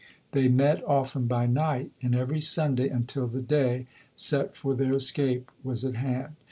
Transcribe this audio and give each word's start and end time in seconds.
They 0.31 0.47
met 0.47 0.83
often 0.85 1.27
by 1.27 1.45
night 1.45 1.91
and 2.01 2.15
every 2.15 2.41
Sunday 2.41 2.89
un 2.89 3.03
til 3.05 3.27
the 3.27 3.39
day 3.43 3.85
set 4.15 4.55
for 4.55 4.73
their 4.73 4.95
escape 4.95 5.51
was 5.63 5.85
at 5.85 5.93
hand. 5.97 6.33